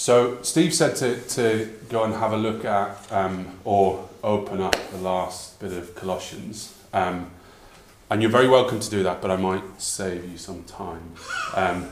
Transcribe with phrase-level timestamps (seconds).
[0.00, 4.74] So Steve said to, to go and have a look at um, or open up
[4.92, 6.74] the last bit of Colossians.
[6.94, 7.30] Um,
[8.08, 11.02] and you're very welcome to do that, but I might save you some time.
[11.54, 11.90] Um,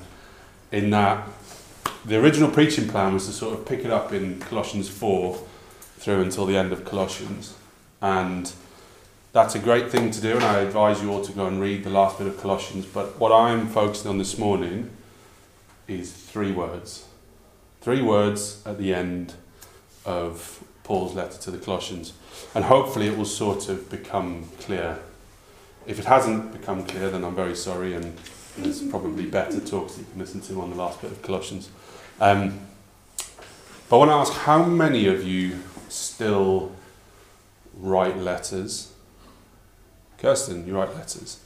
[0.72, 1.28] in that,
[2.06, 5.38] the original preaching plan was to sort of pick it up in Colossians 4
[5.98, 7.56] through until the end of Colossians.
[8.00, 8.50] And
[9.34, 11.84] that's a great thing to do, and I advise you all to go and read
[11.84, 12.86] the last bit of Colossians.
[12.86, 14.92] But what I'm focusing on this morning
[15.86, 17.07] is three words.
[17.80, 19.34] Three words at the end
[20.04, 22.12] of Paul's letter to the Colossians.
[22.54, 24.98] And hopefully it will sort of become clear.
[25.86, 28.16] If it hasn't become clear, then I'm very sorry, and
[28.56, 31.70] there's probably better talks that you can listen to on the last bit of Colossians.
[32.20, 32.58] Um,
[33.88, 36.72] but I want to ask how many of you still
[37.78, 38.92] write letters?
[40.18, 41.40] Kirsten, you write letters.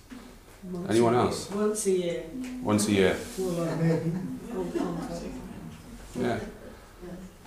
[0.64, 1.50] Once Anyone else?
[1.50, 2.22] Once a year.
[2.62, 3.16] Once a year.
[6.18, 6.38] Yeah.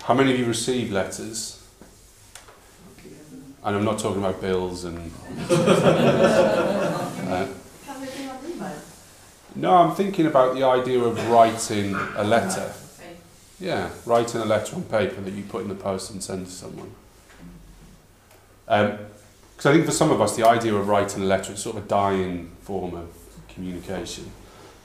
[0.02, 1.62] How many of you receive letters?
[3.64, 5.10] And I'm not talking about bills and.
[7.26, 7.48] Uh,
[9.56, 12.72] no, I'm thinking about the idea of writing a letter.
[13.58, 16.52] Yeah, writing a letter on paper that you put in the post and send to
[16.52, 16.92] someone.
[18.66, 21.76] Because I think for some of us, the idea of writing a letter is sort
[21.76, 23.08] of a dying form of
[23.48, 24.30] communication.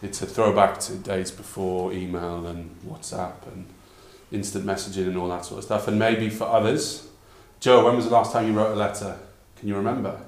[0.02, 3.66] It's a throwback to days before email and WhatsApp and
[4.32, 5.88] instant messaging and all that sort of stuff.
[5.88, 7.08] And maybe for others,
[7.60, 9.18] Joe, when was the last time you wrote a letter?
[9.58, 10.20] Can you remember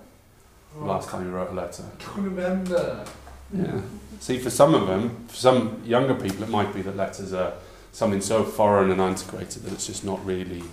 [0.78, 1.84] the last time you wrote a letter?
[1.98, 3.04] can't remember.
[3.52, 3.82] Yeah.
[4.20, 7.54] See, for some of them, for some younger people, it might be that letters are
[7.92, 10.64] something so foreign and antiquated that it's just not really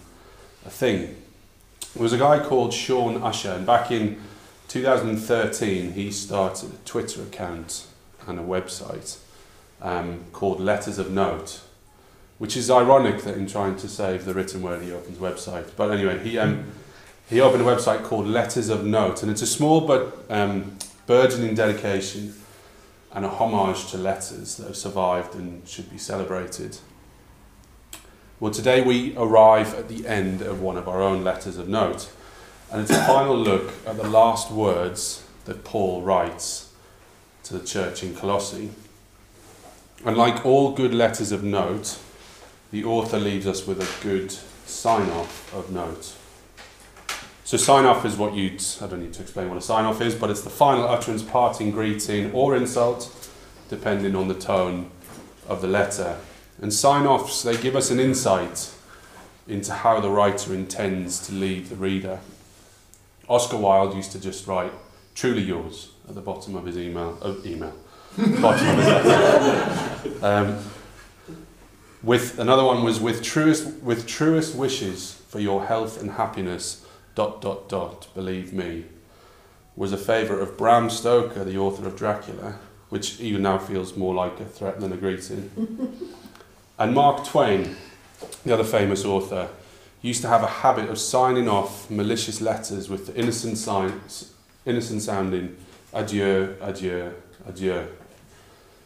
[0.67, 1.17] a thing.
[1.95, 4.21] There was a guy called Shaun Usher, and back in
[4.69, 7.87] 2013, he started a Twitter account
[8.31, 9.19] and a website
[9.83, 11.61] um, called Letters of Note,
[12.39, 15.70] which is ironic that in trying to save the written word, he opens a website.
[15.77, 16.72] But anyway, he um,
[17.28, 21.54] he opened a website called Letters of Note, and it's a small but um, burgeoning
[21.54, 22.34] dedication
[23.12, 26.78] and a homage to letters that have survived and should be celebrated.
[28.38, 32.10] Well, today we arrive at the end of one of our own letters of note,
[32.71, 36.69] and it's a final look at the last words that Paul writes
[37.45, 38.71] to the church in Colossae.
[40.05, 41.99] And like all good letters of note,
[42.71, 46.15] the author leaves us with a good sign off of note.
[47.45, 50.01] So, sign off is what you'd, I don't need to explain what a sign off
[50.01, 53.12] is, but it's the final utterance, parting greeting, or insult,
[53.69, 54.91] depending on the tone
[55.49, 56.19] of the letter.
[56.62, 58.72] And sign offs, they give us an insight
[59.49, 62.21] into how the writer intends to leave the reader.
[63.28, 64.72] Oscar Wilde used to just write,
[65.15, 67.16] truly yours, at the bottom of his email.
[67.22, 67.72] Oh, email.
[68.43, 70.22] bottom of his.
[70.22, 70.59] Um,
[72.03, 76.84] with another one was with truest with truest wishes for your health and happiness
[77.15, 78.87] dot dot dot believe me
[79.76, 84.15] was a favourite of Bram Stoker the author of Dracula which even now feels more
[84.15, 85.50] like a threat than a greeting
[86.78, 87.77] and Mark Twain
[88.44, 89.48] the other famous author
[90.00, 94.32] used to have a habit of signing off malicious letters with the innocent signs
[94.65, 95.54] innocent sounding
[95.93, 97.12] adieu adieu
[97.49, 97.89] adieu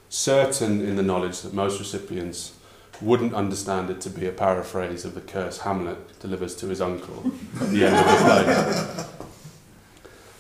[0.09, 2.53] certain in the knowledge that most recipients
[3.01, 7.33] wouldn't understand it to be a paraphrase of the curse Hamlet delivers to his uncle
[7.61, 9.09] at the end of his life.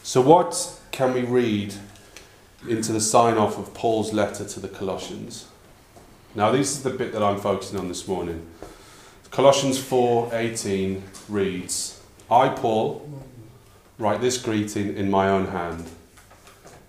[0.03, 1.75] So, what can we read
[2.69, 5.47] into the sign off of Paul's letter to the Colossians?
[6.35, 8.47] Now, this is the bit that I'm focusing on this morning.
[9.31, 12.01] Colossians 4:18 reads,
[12.31, 13.09] "I Paul
[13.99, 15.87] write this greeting in my own hand.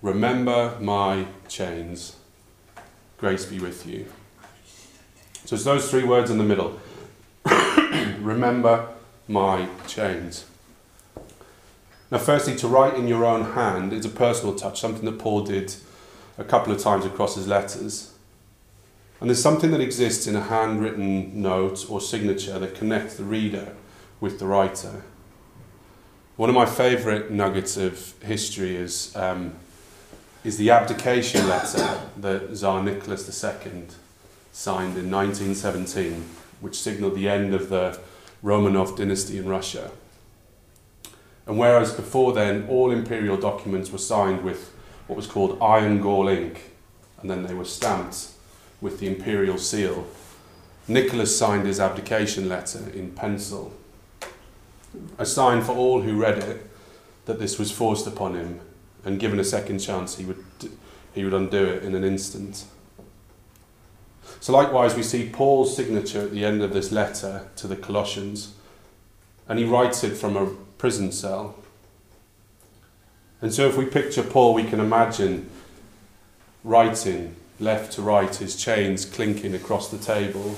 [0.06, 2.14] Remember my chains.
[3.18, 4.06] Grace be with you."
[5.44, 6.78] So it's those three words in the middle.
[8.20, 8.86] Remember
[9.26, 10.44] my chains.
[12.08, 15.42] Now, firstly, to write in your own hand is a personal touch, something that Paul
[15.42, 15.74] did
[16.38, 18.12] a couple of times across his letters.
[19.20, 23.74] And there's something that exists in a handwritten note or signature that connects the reader
[24.20, 25.02] with the writer.
[26.36, 29.54] One of my favourite nuggets of history is, um,
[30.46, 33.82] is the abdication letter that Tsar Nicholas II
[34.52, 36.24] signed in 1917,
[36.60, 37.98] which signalled the end of the
[38.44, 39.90] Romanov dynasty in Russia.
[41.46, 44.72] And whereas before then all imperial documents were signed with
[45.08, 46.70] what was called iron gall ink,
[47.20, 48.28] and then they were stamped
[48.80, 50.06] with the imperial seal,
[50.86, 53.74] Nicholas signed his abdication letter in pencil,
[55.18, 56.70] a sign for all who read it
[57.24, 58.60] that this was forced upon him,
[59.06, 60.44] and given a second chance, he would,
[61.14, 62.64] he would undo it in an instant.
[64.40, 68.54] So, likewise, we see Paul's signature at the end of this letter to the Colossians,
[69.48, 71.54] and he writes it from a prison cell.
[73.40, 75.48] And so, if we picture Paul, we can imagine
[76.64, 80.56] writing left to right, his chains clinking across the table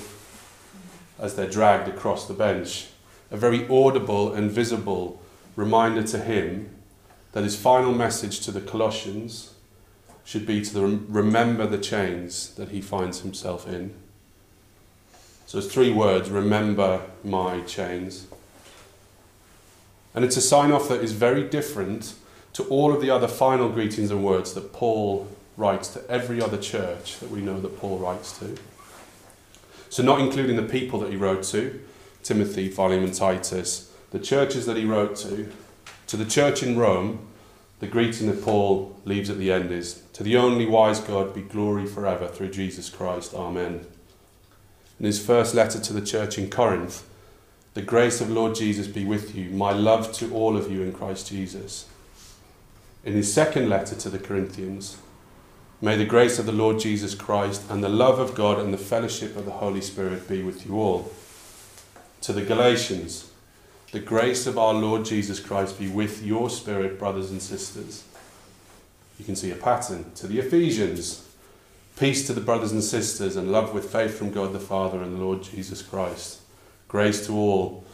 [1.19, 2.89] as they're dragged across the bench.
[3.31, 5.21] A very audible and visible
[5.55, 6.78] reminder to him
[7.39, 9.55] that his final message to the Colossians
[10.25, 13.95] should be to the, remember the chains that he finds himself in.
[15.47, 18.27] So it's three words remember my chains.
[20.17, 22.15] And it's a sign off that is very different
[22.55, 26.59] to all of the other final greetings and words that Paul writes to every other
[26.59, 28.57] church that we know that Paul writes to.
[29.91, 31.81] So, not including the people that he wrote to
[32.25, 35.49] Timothy, Philemon, Titus, the churches that he wrote to,
[36.09, 37.28] to the church in Rome,
[37.81, 41.43] the greeting that Paul leaves at the end is To the only wise God be
[41.43, 43.35] glory forever through Jesus Christ.
[43.35, 43.87] Amen.
[44.99, 47.09] In his first letter to the church in Corinth,
[47.75, 50.93] the grace of Lord Jesus be with you, my love to all of you in
[50.93, 51.87] Christ Jesus.
[53.05, 54.99] In his second letter to the Corinthians,
[55.81, 58.79] may the grace of the Lord Jesus Christ and the love of God and the
[58.79, 61.13] fellowship of the Holy Spirit be with you all.
[62.23, 63.28] To the Galatians,
[63.91, 68.05] the grace of our Lord Jesus Christ be with your spirit, brothers and sisters.
[69.19, 70.13] You can see a pattern.
[70.17, 71.27] To the Ephesians,
[71.99, 75.17] peace to the brothers and sisters, and love with faith from God the Father and
[75.17, 76.41] the Lord Jesus Christ.
[76.87, 77.85] Grace to all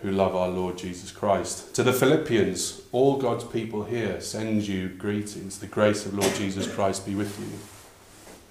[0.00, 1.74] who love our Lord Jesus Christ.
[1.76, 5.58] To the Philippians, all God's people here send you greetings.
[5.58, 7.46] The grace of Lord Jesus Christ be with you.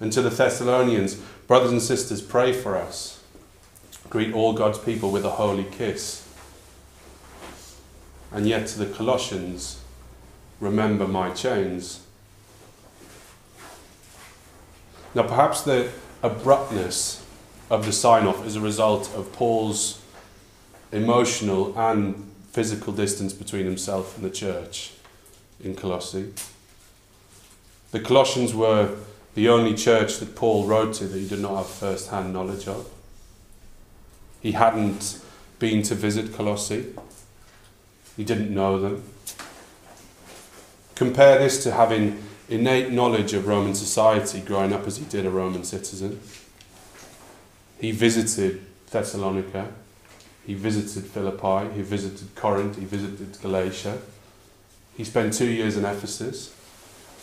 [0.00, 1.16] And to the Thessalonians,
[1.46, 3.22] brothers and sisters, pray for us.
[4.08, 6.26] Greet all God's people with a holy kiss.
[8.32, 9.80] And yet to the Colossians,
[10.60, 12.00] remember my chains.
[15.14, 15.90] Now, perhaps the
[16.22, 17.24] abruptness
[17.70, 20.00] of the sign off is a result of Paul's
[20.92, 24.92] emotional and physical distance between himself and the church
[25.62, 26.32] in Colossae.
[27.90, 28.96] The Colossians were
[29.34, 32.68] the only church that Paul wrote to that he did not have first hand knowledge
[32.68, 32.88] of.
[34.40, 35.20] He hadn't
[35.58, 36.94] been to visit Colossae.
[38.16, 39.02] He didn't know them.
[40.94, 45.30] Compare this to having innate knowledge of Roman society growing up as he did a
[45.30, 46.20] Roman citizen.
[47.80, 49.72] He visited Thessalonica,
[50.46, 53.98] he visited Philippi, he visited Corinth, he visited Galatia.
[54.96, 56.54] He spent two years in Ephesus,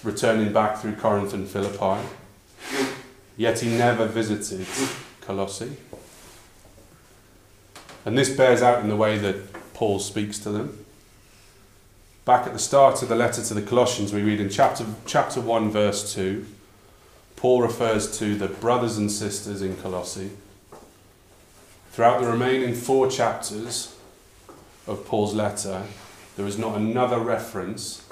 [0.04, 2.06] returning back through Corinth and Philippi.
[3.38, 4.66] Yet he never visited
[5.22, 5.78] Colossae.
[8.06, 9.36] And this bears out in the way that
[9.80, 10.86] Paul speaks to them.
[12.26, 15.40] Back at the start of the letter to the Colossians, we read in chapter, chapter
[15.40, 16.46] 1, verse 2,
[17.38, 20.32] Paul refers to the brothers and sisters in Colossae.
[21.94, 23.96] Throughout the remaining four chapters
[24.86, 25.84] of Paul's letter,
[26.36, 28.06] there is not another reference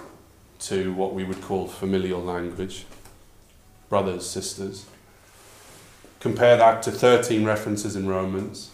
[0.59, 2.85] to what we would call familial language
[3.89, 4.85] brothers, sisters.
[6.21, 8.69] Compare that to 13 references in Romans,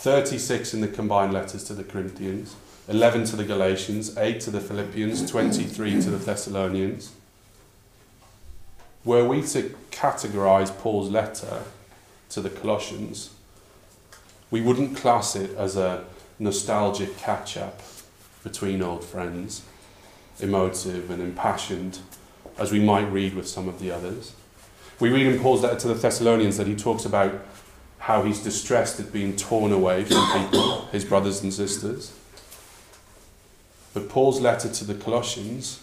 [0.00, 2.56] 36 in the combined letters to the Corinthians,
[2.88, 7.12] 11 to the Galatians, 8 to the Philippians, 23 to the Thessalonians.
[9.04, 11.64] Were we to categorize Paul's letter
[12.30, 13.34] to the Colossians,
[14.50, 16.04] we wouldn't class it as a
[16.38, 17.82] nostalgic catch up
[18.42, 19.64] between old friends,
[20.40, 21.98] emotive and impassioned,
[22.56, 24.32] as we might read with some of the others.
[24.98, 27.34] We read in Paul's letter to the Thessalonians that he talks about
[28.10, 32.12] how he's distressed at being torn away from people, his brothers and sisters.
[33.94, 35.80] But Paul's letter to the Colossians,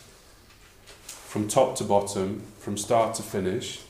[1.05, 3.81] from top to bottom, from start to finish,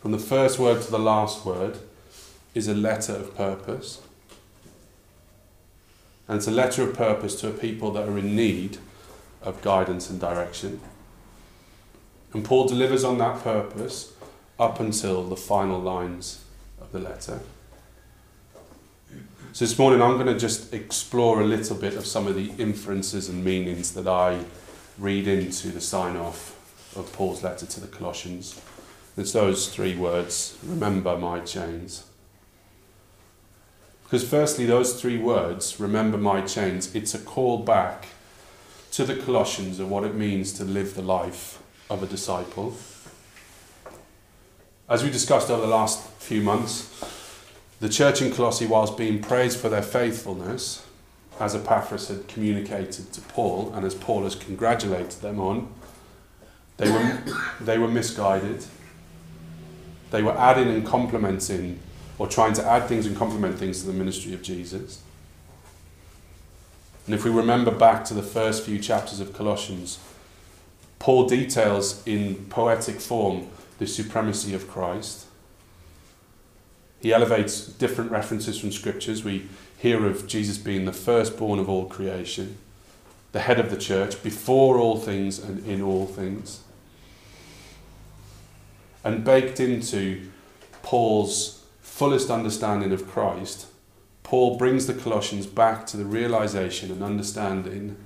[0.00, 1.78] from the first word to the last word,
[2.54, 4.00] is a letter of purpose.
[6.28, 8.78] And it's a letter of purpose to a people that are in need
[9.42, 10.80] of guidance and direction.
[12.32, 14.12] And Paul delivers on that purpose
[14.56, 16.44] up until the final lines
[16.92, 17.40] the letter.
[19.52, 22.52] So this morning I'm going to just explore a little bit of some of the
[22.58, 24.44] inferences and meanings that I
[24.98, 26.56] read into the sign off
[26.96, 28.60] of Paul's letter to the Colossians.
[29.16, 32.04] It's those three words remember my chains.
[34.04, 38.06] Because, firstly, those three words, remember my chains, it's a call back
[38.90, 42.76] to the Colossians of what it means to live the life of a disciple.
[44.90, 46.88] As we discussed over the last few months,
[47.78, 50.84] the church in Colossae, whilst being praised for their faithfulness,
[51.38, 55.72] as Epaphras had communicated to Paul, and as Paul has congratulated them on,
[56.76, 57.22] they were,
[57.60, 58.64] they were misguided.
[60.10, 61.78] They were adding and complementing,
[62.18, 65.02] or trying to add things and complement things to the ministry of Jesus.
[67.06, 70.00] And if we remember back to the first few chapters of Colossians,
[70.98, 73.46] Paul details in poetic form
[73.80, 75.26] the supremacy of Christ.
[77.00, 79.24] He elevates different references from scriptures.
[79.24, 82.58] We hear of Jesus being the firstborn of all creation,
[83.32, 86.60] the head of the church, before all things and in all things.
[89.02, 90.28] And baked into
[90.82, 93.66] Paul's fullest understanding of Christ,
[94.22, 97.96] Paul brings the Colossians back to the realization and understanding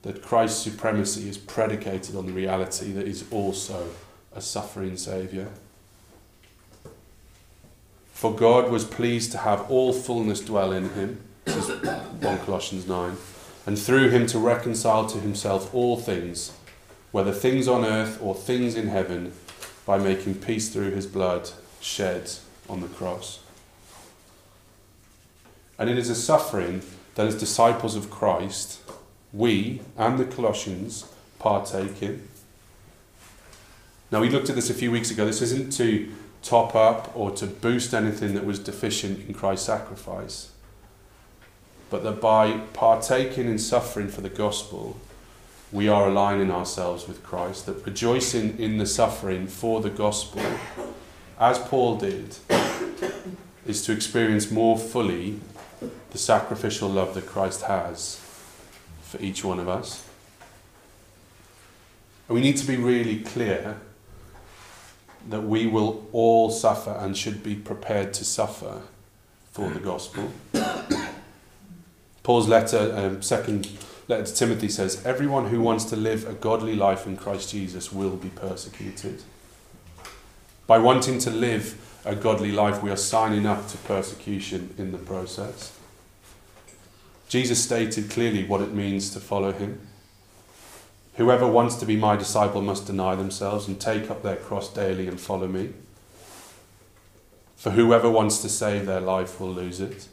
[0.00, 3.90] that Christ's supremacy is predicated on the reality that is also
[4.34, 5.48] a suffering Saviour.
[8.12, 11.68] For God was pleased to have all fullness dwell in him, says
[12.20, 13.16] 1 Colossians 9,
[13.66, 16.52] and through him to reconcile to himself all things,
[17.12, 19.32] whether things on earth or things in heaven,
[19.86, 22.30] by making peace through his blood shed
[22.68, 23.40] on the cross.
[25.78, 26.82] And it is a suffering
[27.14, 28.80] that as disciples of Christ,
[29.32, 31.06] we and the Colossians
[31.38, 32.28] partake in.
[34.12, 35.24] Now, we looked at this a few weeks ago.
[35.24, 36.10] This isn't to
[36.42, 40.50] top up or to boost anything that was deficient in Christ's sacrifice,
[41.90, 44.96] but that by partaking in suffering for the gospel,
[45.70, 50.42] we are aligning ourselves with Christ, that rejoicing in the suffering for the gospel,
[51.38, 52.36] as Paul did,
[53.66, 55.38] is to experience more fully
[56.10, 58.20] the sacrificial love that Christ has
[59.02, 60.04] for each one of us.
[62.28, 63.76] And we need to be really clear
[65.28, 68.82] that we will all suffer and should be prepared to suffer
[69.52, 70.32] for the gospel.
[72.22, 73.68] Paul's letter, um, second
[74.08, 77.92] letter to Timothy says, Everyone who wants to live a godly life in Christ Jesus
[77.92, 79.22] will be persecuted.
[80.66, 84.98] By wanting to live a godly life, we are signing up to persecution in the
[84.98, 85.76] process.
[87.28, 89.80] Jesus stated clearly what it means to follow him.
[91.20, 95.06] Whoever wants to be my disciple must deny themselves and take up their cross daily
[95.06, 95.74] and follow me.
[97.56, 100.08] For whoever wants to save their life will lose it.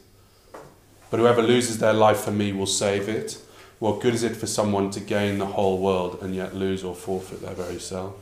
[1.10, 3.40] But whoever loses their life for me will save it.
[3.78, 6.94] What good is it for someone to gain the whole world and yet lose or
[6.94, 8.12] forfeit their very self?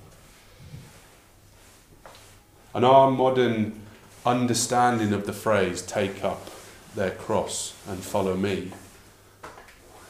[2.72, 3.80] And our modern
[4.24, 6.52] understanding of the phrase, take up
[6.94, 8.70] their cross and follow me,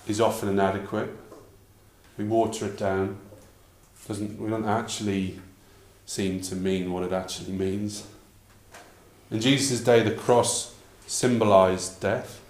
[0.07, 1.09] is often inadequate.
[2.17, 3.19] We water it down.
[4.07, 5.41] Doesn't, we don't actually
[6.07, 8.07] seem to mean what it actually means.
[9.31, 10.75] In Jesus' day, the cross
[11.07, 12.41] symbolized death.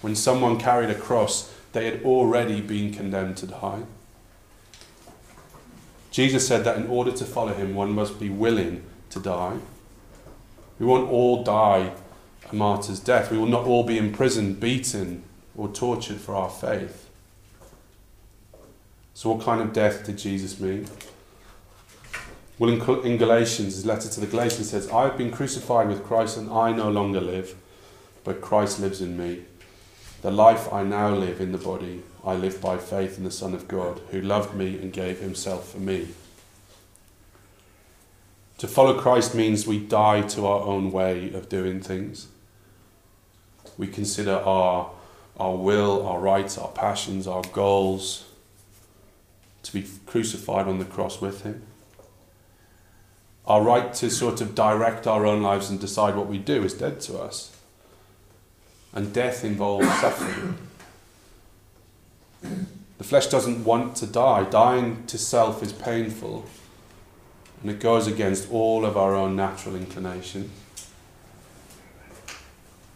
[0.00, 3.82] When someone carried a cross, they had already been condemned to die.
[6.10, 9.58] Jesus said that in order to follow him, one must be willing to die.
[10.78, 11.92] We won't all die
[12.50, 13.30] a martyr's death.
[13.30, 15.22] We will not all be imprisoned, beaten,
[15.56, 17.09] or tortured for our faith.
[19.20, 20.88] So, what kind of death did Jesus mean?
[22.58, 26.38] Well, in, Galatians, his letter to the Galatians says, I have been crucified with Christ,
[26.38, 27.54] and I no longer live,
[28.24, 29.42] but Christ lives in me.
[30.22, 33.52] The life I now live in the body, I live by faith in the Son
[33.52, 36.08] of God, who loved me and gave himself for me.
[38.56, 42.28] To follow Christ means we die to our own way of doing things.
[43.76, 44.92] We consider our,
[45.38, 48.24] our will, our rights, our passions, our goals
[49.62, 51.62] to be crucified on the cross with Him.
[53.46, 56.74] Our right to sort of direct our own lives and decide what we do is
[56.74, 57.56] dead to us.
[58.92, 60.56] And death involves suffering.
[62.42, 64.44] The flesh doesn't want to die.
[64.44, 66.44] Dying to self is painful.
[67.62, 70.50] And it goes against all of our own natural inclination.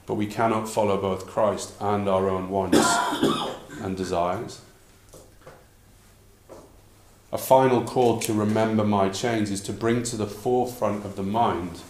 [0.07, 2.79] But we cannot follow both Christ and our own wants
[3.81, 4.61] and desires.
[7.35, 11.25] A final call to remember my chains is to bring to the forefront of the
[11.25, 11.81] mind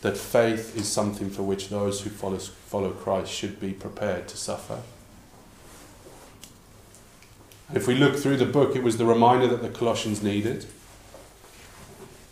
[0.00, 4.38] that faith is something for which those who follow, follow Christ should be prepared to
[4.38, 4.80] suffer.
[7.74, 10.64] If we look through the book, it was the reminder that the Colossians needed.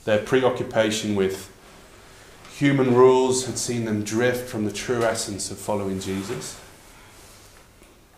[0.06, 1.52] Their preoccupation with
[2.56, 6.58] human rules had seen them drift from the true essence of following Jesus.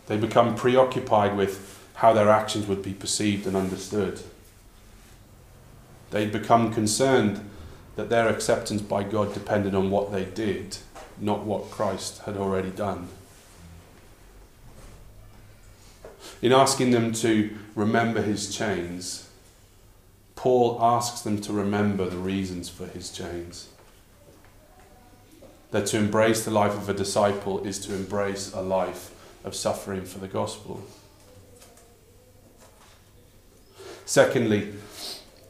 [0.07, 4.21] They become preoccupied with how their actions would be perceived and understood.
[6.13, 7.41] They'd become concerned
[7.97, 10.79] that their acceptance by God depended on what they did,
[11.19, 13.09] not what Christ had already done.
[16.41, 19.29] In asking them to remember his chains,
[20.37, 23.71] Paul asks them to remember the reasons for his chains.
[25.73, 29.11] That to embrace the life of a disciple is to embrace a life
[29.43, 30.85] of suffering for the gospel.
[34.09, 34.73] Secondly,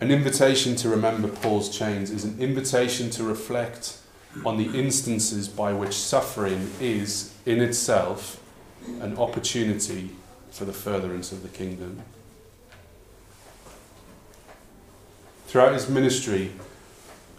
[0.01, 3.99] an invitation to remember Paul's chains is an invitation to reflect
[4.45, 8.43] on the instances by which suffering is, in itself,
[9.01, 10.11] an opportunity
[10.51, 12.03] for the furtherance of the kingdom.
[15.47, 16.51] Throughout his ministry,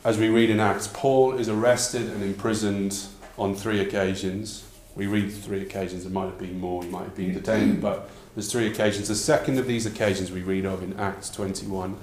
[0.05, 2.97] as we read in Acts, Paul is arrested and imprisoned
[3.37, 4.63] on three occasions.
[4.95, 8.09] We read three occasions, there might have been more, he might have been detained, but
[8.35, 9.07] there's three occasions.
[9.07, 11.97] The second of these occasions we read of in Acts 21.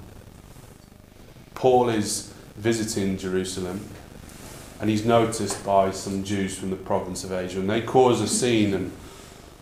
[1.55, 3.89] Paul is visiting Jerusalem
[4.79, 8.27] and he's noticed by some Jews from the province of Asia, and they cause a
[8.27, 8.91] scene, and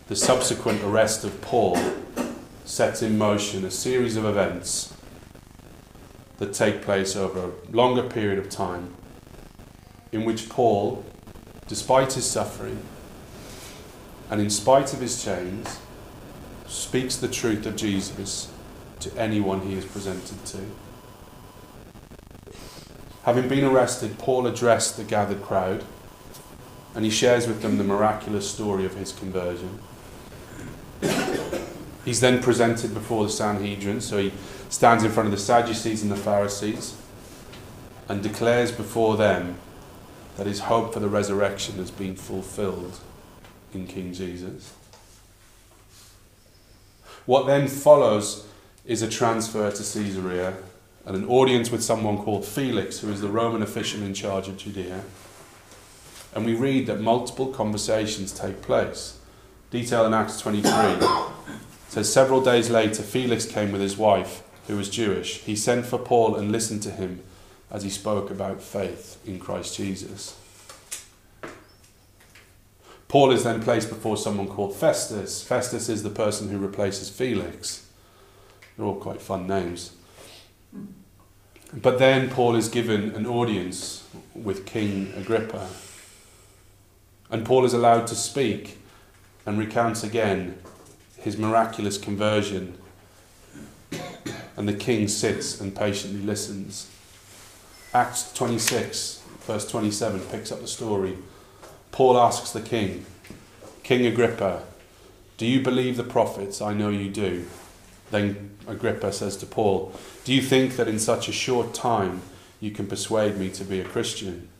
[0.08, 1.78] the subsequent arrest of Paul
[2.64, 4.94] sets in motion a series of events
[6.36, 8.94] that take place over a longer period of time,
[10.12, 11.04] in which Paul,
[11.66, 12.82] despite his suffering
[14.30, 15.78] and in spite of his chains,
[16.66, 18.50] speaks the truth of Jesus
[19.00, 20.58] to anyone he is presented to.
[23.24, 25.84] Having been arrested, Paul addressed the gathered crowd
[26.94, 29.80] and he shares with them the miraculous story of his conversion.
[32.04, 34.32] He's then presented before the Sanhedrin, so he
[34.68, 36.96] stands in front of the Sadducees and the Pharisees
[38.08, 39.58] and declares before them
[40.36, 43.00] that his hope for the resurrection has been fulfilled
[43.74, 44.72] in King Jesus.
[47.26, 48.46] What then follows
[48.84, 50.54] is a transfer to Caesarea
[51.04, 54.56] and an audience with someone called Felix, who is the Roman official in charge of
[54.56, 55.02] Judea.
[56.34, 59.18] And we read that multiple conversations take place.
[59.70, 60.70] Detail in Acts 23
[61.88, 65.38] says several days later, Felix came with his wife, who was Jewish.
[65.38, 67.22] He sent for Paul and listened to him
[67.72, 70.36] as he spoke about faith in Christ Jesus.
[73.08, 75.42] Paul is then placed before someone called Festus.
[75.42, 77.86] Festus is the person who replaces Felix.
[78.76, 79.92] They're all quite fun names.
[81.72, 85.68] But then Paul is given an audience with King Agrippa.
[87.30, 88.78] And Paul is allowed to speak
[89.44, 90.58] and recounts again
[91.18, 92.76] his miraculous conversion.
[94.56, 96.88] And the king sits and patiently listens.
[97.92, 101.16] Acts 26, verse 27, picks up the story.
[101.96, 103.06] Paul asks the king,
[103.82, 104.64] King Agrippa,
[105.38, 106.60] do you believe the prophets?
[106.60, 107.46] I know you do.
[108.10, 112.20] Then Agrippa says to Paul, Do you think that in such a short time
[112.60, 114.50] you can persuade me to be a Christian?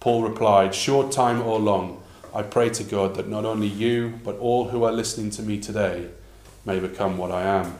[0.00, 2.02] Paul replied, Short time or long,
[2.34, 5.60] I pray to God that not only you, but all who are listening to me
[5.60, 6.08] today
[6.64, 7.76] may become what I am.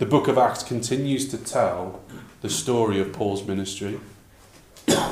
[0.00, 2.02] The book of Acts continues to tell
[2.42, 4.00] the story of Paul's ministry.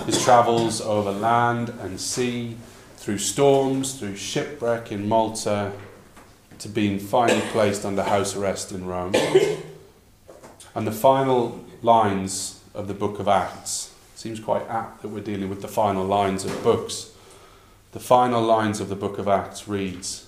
[0.07, 2.57] His travels over land and sea,
[2.97, 5.73] through storms, through shipwreck in Malta,
[6.59, 9.15] to being finally placed under house arrest in Rome.
[10.75, 15.49] And the final lines of the book of Acts seems quite apt that we're dealing
[15.49, 17.13] with the final lines of books.
[17.93, 20.27] The final lines of the book of Acts reads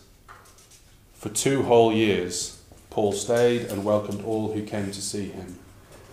[1.15, 5.59] For two whole years, Paul stayed and welcomed all who came to see him.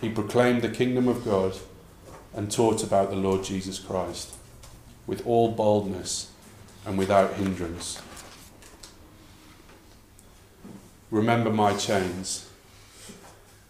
[0.01, 1.55] He proclaimed the kingdom of God
[2.35, 4.33] and taught about the Lord Jesus Christ
[5.05, 6.31] with all boldness
[6.85, 8.01] and without hindrance.
[11.11, 12.49] Remember my chains.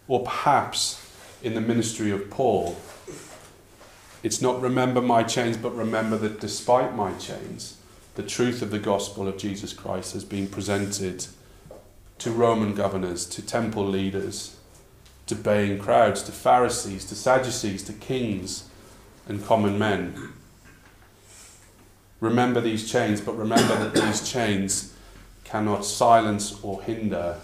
[0.08, 1.00] Or perhaps
[1.42, 2.76] in the ministry of Paul,
[4.22, 7.76] it's not remember my chains, but remember that despite my chains,
[8.14, 11.26] the truth of the gospel of Jesus Christ has been presented
[12.18, 14.56] to Roman governors, to temple leaders,
[15.26, 18.68] to baying crowds, to Pharisees, to Sadducees, to kings
[19.26, 20.32] and common men.
[22.20, 24.94] Remember these chains, but remember that these chains
[25.44, 27.36] cannot silence or hinder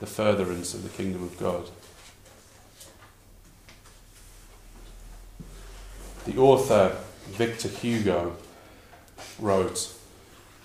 [0.00, 1.68] the furtherance of the kingdom of God.
[6.26, 6.96] The author,
[7.28, 8.36] Victor Hugo,
[9.38, 9.94] wrote,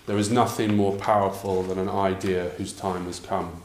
[0.06, 3.62] There is nothing more powerful than an idea whose time has come.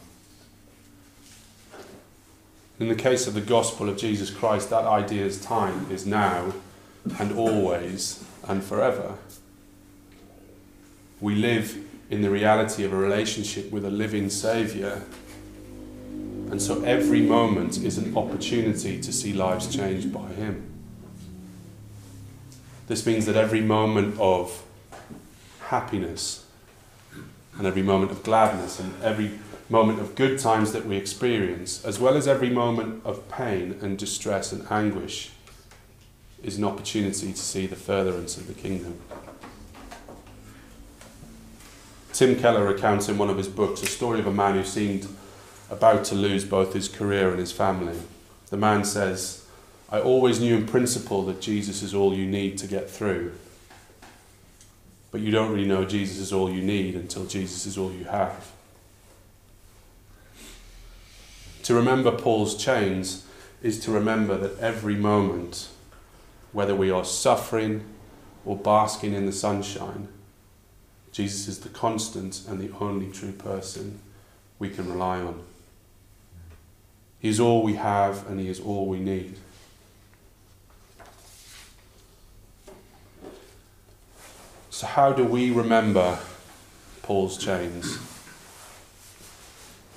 [2.82, 6.52] In the case of the gospel of Jesus Christ, that idea's time is now
[7.20, 9.20] and always and forever.
[11.20, 11.78] We live
[12.10, 15.04] in the reality of a relationship with a living Saviour.
[16.50, 20.68] And so every moment is an opportunity to see lives changed by Him.
[22.88, 24.64] This means that every moment of
[25.68, 26.48] happiness
[27.60, 29.38] and every moment of gladness and every
[29.72, 33.98] moment of good times that we experience, as well as every moment of pain and
[33.98, 35.32] distress and anguish,
[36.44, 39.00] is an opportunity to see the furtherance of the kingdom.
[42.12, 45.08] Tim Keller recounts in one of his books a story of a man who seemed
[45.70, 47.98] about to lose both his career and his family.
[48.50, 49.46] The man says,
[49.90, 53.32] I always knew in principle that Jesus is all you need to get through.
[55.12, 58.06] But you don't really know Jesus is all you need until Jesus is all you
[58.06, 58.52] have.
[61.72, 63.26] To remember Paul's chains
[63.64, 65.70] is to remember that every moment,
[66.52, 67.86] whether we are suffering
[68.44, 70.10] or basking in the sunshine,
[71.14, 74.02] Jesus is the constant and the only true person
[74.60, 75.44] we can rely on.
[77.20, 79.38] He is all we have and He is all we need.
[84.72, 86.20] So, how do we remember
[87.02, 87.98] Paul's chains?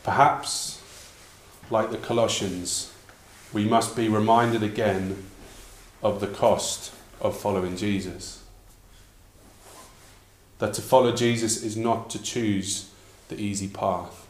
[0.04, 0.73] Perhaps,
[1.70, 2.92] like the Colossians,
[3.52, 5.24] we must be reminded again
[6.02, 8.42] of the cost of following Jesus.
[10.58, 12.90] That to follow Jesus is not to choose
[13.28, 14.26] the easy path.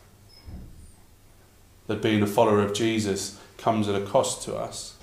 [1.87, 4.97] That being a follower of Jesus comes at a cost to us.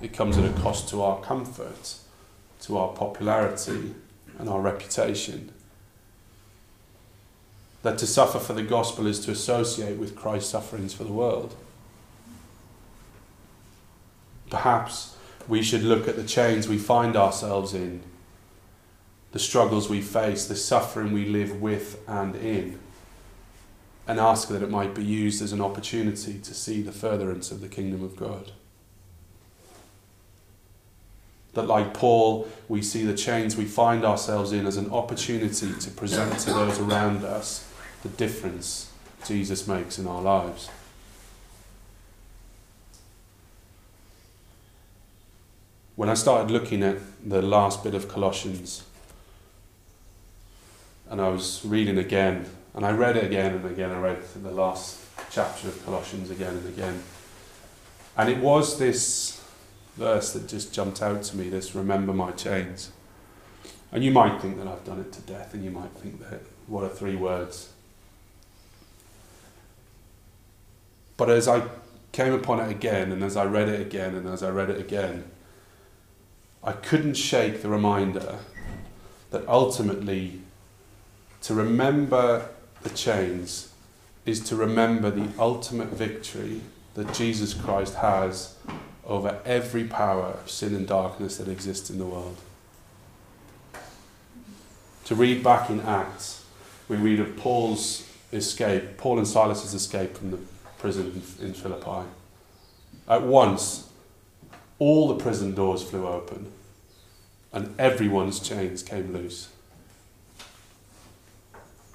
[0.00, 1.96] It comes at a cost to our comfort,
[2.62, 3.94] to our popularity,
[4.38, 5.52] and our reputation.
[7.82, 11.56] That to suffer for the gospel is to associate with Christ's sufferings for the world.
[14.50, 15.16] Perhaps
[15.48, 18.02] we should look at the chains we find ourselves in,
[19.32, 22.78] the struggles we face, the suffering we live with and in,
[24.06, 27.60] and ask that it might be used as an opportunity to see the furtherance of
[27.60, 28.52] the kingdom of God.
[31.54, 35.90] That, like Paul, we see the chains we find ourselves in as an opportunity to
[35.90, 37.71] present to those around us
[38.02, 38.90] the difference
[39.26, 40.68] Jesus makes in our lives.
[45.94, 48.82] When I started looking at the last bit of Colossians,
[51.08, 54.50] and I was reading again, and I read it again and again, I read the
[54.50, 57.02] last chapter of Colossians again and again.
[58.16, 59.40] And it was this
[59.96, 62.90] verse that just jumped out to me this remember my chains.
[63.92, 66.40] And you might think that I've done it to death, and you might think that
[66.66, 67.71] what are three words?
[71.16, 71.62] But as I
[72.12, 74.80] came upon it again, and as I read it again, and as I read it
[74.80, 75.24] again,
[76.62, 78.38] I couldn't shake the reminder
[79.30, 80.40] that ultimately
[81.42, 82.48] to remember
[82.82, 83.72] the chains
[84.24, 86.60] is to remember the ultimate victory
[86.94, 88.54] that Jesus Christ has
[89.04, 92.36] over every power of sin and darkness that exists in the world.
[95.06, 96.44] To read back in Acts,
[96.88, 100.38] we read of Paul's escape, Paul and Silas's escape from the
[100.82, 102.08] prison in Philippi.
[103.08, 103.88] At once,
[104.80, 106.50] all the prison doors flew open
[107.52, 109.48] and everyone's chains came loose.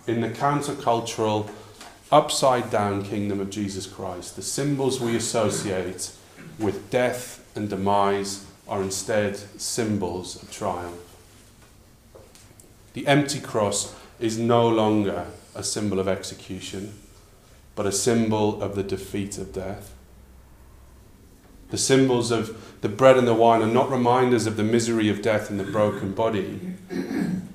[0.08, 1.50] In the countercultural,
[2.14, 6.12] upside down kingdom of Jesus Christ, the symbols we associate
[6.58, 10.96] with death and demise are instead symbols of triumph.
[12.94, 16.94] The empty cross is no longer a symbol of execution,
[17.78, 19.94] but a symbol of the defeat of death.
[21.70, 25.22] The symbols of the bread and the wine are not reminders of the misery of
[25.22, 26.60] death and the broken body,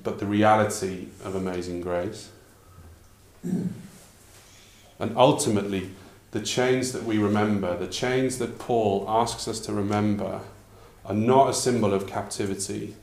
[0.01, 2.29] but the reality of amazing grace.
[3.43, 5.89] And ultimately,
[6.31, 10.39] the chains that we remember, the chains that Paul asks us to remember,
[11.03, 12.95] are not a symbol of captivity,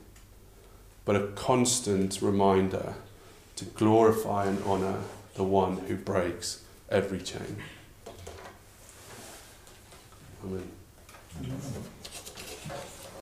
[1.04, 2.94] but a constant reminder
[3.56, 5.00] to glorify and honour
[5.34, 7.56] the one who breaks every chain.
[10.44, 10.70] Amen.